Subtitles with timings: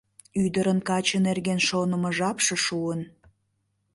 [0.43, 3.01] Ӱдырын каче нерген шонымо жапше шуын.